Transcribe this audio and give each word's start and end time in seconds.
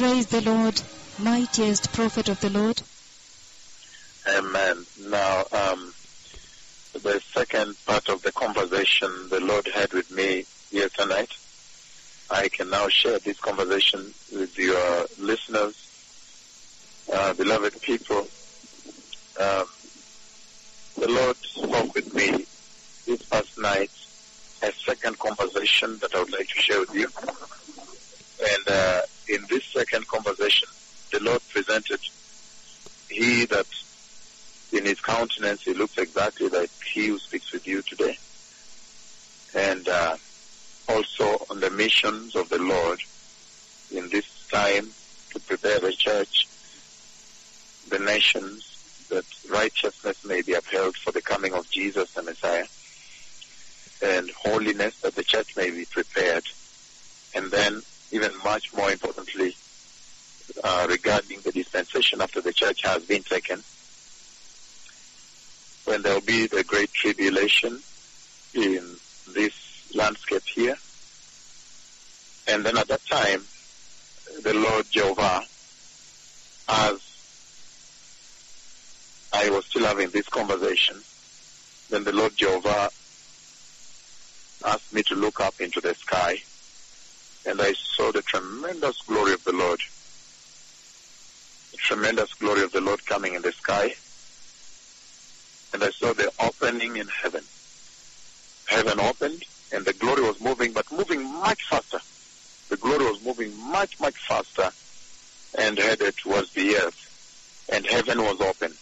Praise 0.00 0.28
the 0.28 0.40
Lord, 0.40 0.80
mightiest 1.18 1.92
prophet 1.92 2.30
of 2.30 2.40
the 2.40 2.48
Lord. 2.48 2.80
Amen. 4.26 4.86
Now, 4.98 5.44
um, 5.52 5.92
the 6.94 7.20
second 7.36 7.76
part 7.84 8.08
of 8.08 8.22
the 8.22 8.32
conversation 8.32 9.28
the 9.28 9.40
Lord 9.40 9.68
had 9.74 9.92
with 9.92 10.10
me 10.10 10.46
here 10.70 10.88
tonight, 10.96 11.28
I 12.30 12.48
can 12.48 12.70
now 12.70 12.88
share 12.88 13.18
this 13.18 13.38
conversation 13.40 14.14
with 14.32 14.56
your 14.56 15.06
listeners, 15.18 15.74
uh, 17.12 17.34
beloved 17.34 17.78
people. 17.82 18.26
Um, 19.38 19.66
the 20.96 21.08
Lord 21.08 21.36
spoke 21.42 21.94
with 21.94 22.14
me 22.14 22.46
this 23.06 23.22
past 23.24 23.52
night, 23.58 23.90
a 24.62 24.72
second 24.88 25.18
conversation 25.18 25.98
that 25.98 26.14
I 26.14 26.20
would 26.20 26.32
like 26.32 26.48
to 26.48 26.62
share 26.62 26.80
with 26.80 26.94
you. 26.94 27.06
The 31.12 31.20
Lord 31.20 31.40
presented 31.52 32.00
He 33.08 33.44
that 33.46 33.66
in 34.72 34.84
his 34.84 35.00
countenance 35.00 35.62
he 35.62 35.74
looks 35.74 35.98
exactly 35.98 36.48
like 36.48 36.70
he 36.92 37.08
who 37.08 37.18
speaks 37.18 37.52
with 37.52 37.66
you 37.66 37.82
today. 37.82 38.16
And 39.54 39.88
uh, 39.88 40.16
also 40.88 41.44
on 41.50 41.60
the 41.60 41.70
missions 41.70 42.36
of 42.36 42.48
the 42.48 42.58
Lord 42.58 43.00
in 43.92 44.08
this 44.10 44.26
time 44.50 44.88
to 45.32 45.40
prepare 45.40 45.80
the 45.80 45.92
church, 45.92 46.46
the 47.88 47.98
nations, 47.98 48.66
that 49.10 49.24
righteousness 49.50 50.24
may 50.24 50.40
be 50.42 50.54
upheld 50.54 50.96
for 50.96 51.10
the 51.10 51.20
coming 51.20 51.52
of 51.52 51.68
Jesus 51.70 52.12
the 52.12 52.22
Messiah, 52.22 52.66
and 54.02 54.30
holiness 54.42 54.94
that 55.02 55.14
the 55.14 55.24
church 55.24 55.56
may 55.56 55.70
be 55.70 55.84
prepared. 55.86 56.44
And 57.34 57.50
then, 57.50 57.82
even 58.12 58.30
much 58.44 58.72
more 58.74 58.90
importantly, 58.90 59.54
uh, 60.62 60.86
regarding 60.88 61.40
the 61.42 61.52
dispensation 61.52 62.20
after 62.20 62.40
the 62.40 62.52
church 62.52 62.80
has 62.84 63.00
been 63.00 63.22
taken, 63.22 63.62
when 65.84 66.02
there 66.02 66.14
will 66.14 66.20
be 66.20 66.46
the 66.46 66.64
great 66.64 66.92
tribulation 66.92 67.82
in 68.54 68.96
this 69.34 69.52
landscape 69.94 70.42
here. 70.54 70.76
And 72.46 72.64
then 72.64 72.76
at 72.76 72.88
that 72.88 73.02
time, 73.10 73.46
the 74.42 74.54
Lord 74.54 74.86
Jehovah, 74.92 75.42
as 76.68 76.94
I 79.32 79.50
was 79.50 79.64
still 79.70 79.86
having 79.86 80.10
this 80.10 80.26
conversation, 80.30 81.02
then 81.88 82.04
the 82.04 82.12
Lord 82.12 82.32
Jehovah 82.36 82.90
asked 84.64 84.92
me 84.92 85.02
to 85.06 85.14
look 85.14 85.40
up 85.40 85.54
into 85.60 85.80
the 85.80 85.94
sky, 86.06 86.36
and 87.46 87.60
I 87.60 87.72
saw 87.96 88.12
the 88.12 88.22
tremendous 88.22 88.96
glory 89.08 89.32
of 89.32 89.42
the 89.44 89.52
Lord. 89.52 89.80
Tremendous 91.86 92.28
glory 92.38 92.62
of 92.62 92.72
the 92.72 92.80
Lord 92.80 93.04
coming 93.06 93.34
in 93.34 93.42
the 93.42 93.52
sky 93.52 93.94
and 95.72 95.82
I 95.84 95.90
saw 95.90 96.12
the 96.12 96.32
opening 96.40 96.96
in 96.96 97.08
heaven. 97.22 97.44
Heaven 98.66 99.00
opened, 99.00 99.44
and 99.72 99.84
the 99.84 99.92
glory 99.92 100.22
was 100.22 100.40
moving, 100.40 100.72
but 100.72 100.90
moving 100.90 101.22
much 101.24 101.60
faster. 101.70 102.00
The 102.68 102.76
glory 102.76 103.04
was 103.04 103.20
moving 103.22 103.56
much, 103.56 103.92
much 104.00 104.14
faster 104.28 104.70
and 105.58 105.78
headed 105.78 106.14
towards 106.22 106.48
the 106.54 106.76
earth, 106.76 106.94
and 107.72 107.86
heaven 107.86 108.22
was 108.22 108.40
open. 108.40 108.76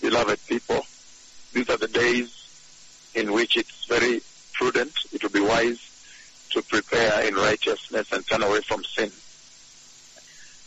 Beloved 0.00 0.38
people, 0.46 0.82
these 1.52 1.68
are 1.68 1.76
the 1.76 1.88
days 1.88 2.28
in 3.14 3.32
which 3.32 3.56
it's 3.56 3.86
very 3.88 4.20
prudent, 4.54 4.92
it 5.12 5.22
will 5.22 5.30
be 5.30 5.40
wise 5.40 5.78
to 6.50 6.62
prepare 6.62 7.26
in 7.26 7.34
righteousness 7.34 8.06
and 8.12 8.24
turn 8.28 8.42
away 8.42 8.60
from 8.68 8.82
sin. 8.96 9.10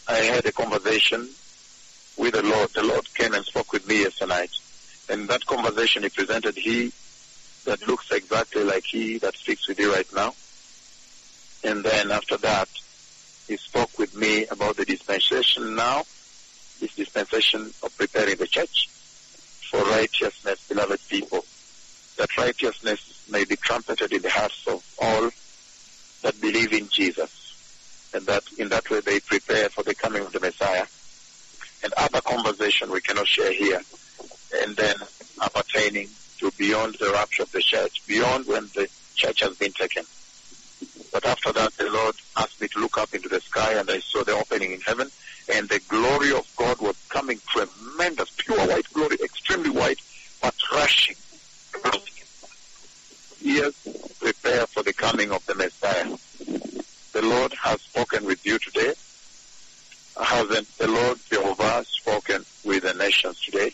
I 0.08 0.18
had 0.18 0.46
a 0.46 0.52
conversation 0.52 1.34
with 2.18 2.34
the 2.34 2.44
Lord. 2.44 2.70
The 2.74 2.84
Lord 2.84 3.08
came 3.16 3.34
and 3.34 3.46
spoke 3.46 3.72
with 3.74 3.86
me 3.88 4.02
yesterday 4.02 4.28
night 4.28 4.50
in 5.10 5.28
that 5.28 5.46
conversation 5.46 6.04
he 6.04 6.10
presented 6.10 6.58
he 6.58 6.92
that 7.66 7.80
looks 7.88 8.06
exactly 8.12 8.64
like 8.64 8.84
he 8.92 9.20
that 9.20 9.34
speaks 9.40 9.68
with 9.68 9.80
you 9.80 9.94
right 9.94 10.08
now. 10.14 10.34
And 11.64 11.84
then 11.84 12.12
after 12.12 12.38
that, 12.38 12.70
he 13.48 13.58
spoke 13.68 13.98
with 13.98 14.14
me 14.14 14.46
about 14.48 14.78
the 14.78 14.86
dispensation 14.86 15.76
now, 15.76 16.04
this 16.80 16.92
dispensation 16.96 17.74
of 17.82 17.96
preparing 17.98 18.38
the 18.38 18.48
church 18.48 18.88
for 19.72 19.82
righteousness, 19.84 20.58
beloved 20.70 21.00
people, 21.10 21.46
that 22.18 22.30
righteousness 22.38 23.00
may 23.28 23.46
be 23.46 23.56
trumpeted 23.58 24.14
in 24.14 24.22
the 24.22 24.30
hearts 24.30 24.56
of 24.68 24.82
all 25.00 25.30
that 26.24 26.40
believe 26.40 26.74
in 26.74 26.90
Jesus, 26.92 27.30
and 28.14 28.26
that 28.28 28.44
in 28.58 28.70
that 28.70 28.90
way 28.90 29.02
they 29.06 29.20
prepare 29.22 29.70
for 29.70 29.84
the 29.84 29.96
coming 29.96 30.24
of 30.24 30.32
the 30.34 30.40
Messiah. 30.40 30.86
And 31.84 31.94
other 31.96 32.22
conversation 32.22 32.92
we 32.92 33.02
cannot 33.02 33.28
share 33.28 33.54
here 33.54 33.82
and 34.64 34.76
then 34.76 34.96
appertaining 35.42 36.10
to 36.40 36.52
beyond 36.58 36.98
the 37.00 37.12
rapture 37.12 37.44
of 37.44 37.52
the 37.52 37.62
church, 37.62 37.94
beyond 38.08 38.46
when 38.48 38.70
the 38.76 38.88
church 39.16 39.42
has 39.42 39.52
been 39.60 39.74
taken. 39.74 40.06
But 41.12 41.26
after 41.26 41.52
that, 41.54 41.74
the 41.78 41.90
Lord 41.90 42.16
asked 42.38 42.60
me 42.60 42.68
to 42.74 42.80
look 42.80 42.98
up 42.98 43.14
into 43.14 43.30
the 43.30 43.42
sky, 43.42 43.74
and 43.74 43.90
I 43.90 44.00
saw 44.12 44.24
the 44.24 44.34
opening 44.34 44.74
in 44.74 44.82
heaven, 44.82 45.10
and 45.54 45.68
the 45.70 45.80
glory 45.88 46.32
of 46.32 46.44
God 46.58 46.80
was 46.82 46.96
coming 47.10 47.42
tremendous, 47.50 48.26
pure 48.38 48.60
white 48.68 48.86
glory, 48.94 49.18
extremely 49.24 49.70
white, 49.70 49.98
but 50.42 50.54
rushing. 50.74 51.16
Yes, 53.40 53.72
prepare 54.20 54.66
for 54.74 54.84
the 54.84 54.94
coming 54.94 55.32
of 55.32 55.42
the 55.48 55.56
Messiah. 55.56 56.18
The 57.14 57.22
Lord 57.22 57.54
has 57.64 57.78
spoken 57.82 58.26
with 58.26 58.40
you 58.44 58.60
today. 58.60 58.94
Hasn't 60.20 60.78
the 60.78 60.88
Lord 60.88 61.20
Jehovah 61.30 61.86
spoken 61.88 62.44
with 62.64 62.84
the 62.84 62.94
nations 62.94 63.40
today? 63.42 63.72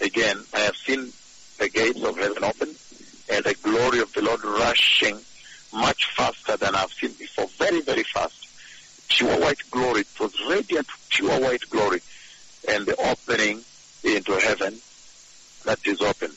again, 0.00 0.42
I 0.54 0.60
have 0.60 0.76
seen 0.76 1.12
the 1.58 1.68
gates 1.68 2.02
of 2.02 2.16
heaven 2.16 2.44
open 2.44 2.74
and 3.30 3.44
the 3.44 3.54
glory 3.62 4.00
of 4.00 4.12
the 4.12 4.22
Lord 4.22 4.44
rushing 4.44 5.18
much 5.72 6.06
faster 6.16 6.56
than 6.56 6.74
I've 6.74 6.92
seen 6.92 7.12
before. 7.12 7.46
Very, 7.58 7.80
very 7.82 8.04
fast. 8.04 8.46
Pure 9.08 9.40
white 9.40 9.58
glory. 9.70 10.00
It 10.00 10.20
was 10.20 10.32
radiant, 10.48 10.86
pure 11.10 11.40
white 11.40 11.68
glory. 11.68 12.00
And 12.68 12.86
the 12.86 12.96
opening 12.96 13.62
into 14.04 14.32
heaven 14.32 14.78
that 15.64 15.78
is 15.84 16.00
open. 16.00 16.32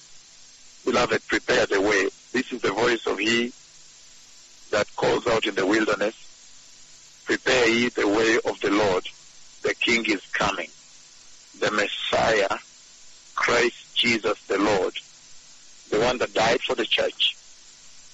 Beloved, 0.85 1.22
prepare 1.28 1.66
the 1.66 1.81
way. 1.81 2.09
This 2.34 2.51
is 2.51 2.61
the 2.61 2.72
voice 2.72 3.06
of 3.07 3.19
He 3.19 3.53
that 4.72 4.88
calls 4.95 5.28
out 5.28 5.45
in 5.45 5.56
the 5.56 5.66
wilderness. 5.66 6.16
Prepare 7.31 7.69
ye 7.69 7.89
the 7.95 8.05
way 8.05 8.35
of 8.43 8.59
the 8.61 8.69
Lord. 8.69 9.05
The 9.63 9.73
King 9.75 10.03
is 10.07 10.19
coming. 10.37 10.67
The 11.61 11.71
Messiah 11.71 12.57
Christ 13.35 13.71
Jesus 13.95 14.33
the 14.49 14.57
Lord, 14.57 14.93
the 15.89 16.01
one 16.01 16.17
that 16.17 16.33
died 16.33 16.59
for 16.67 16.75
the 16.75 16.85
church, 16.85 17.37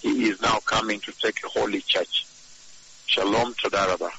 he 0.01 0.29
is 0.29 0.35
now 0.39 0.59
coming 0.67 1.01
to 1.01 1.13
take 1.19 1.37
a 1.43 1.59
holy 1.59 1.81
church. 1.87 2.27
Shalom 3.07 3.55
Todarabah. 3.65 4.11